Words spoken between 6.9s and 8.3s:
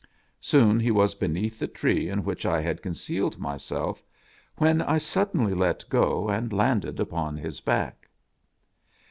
upon his back.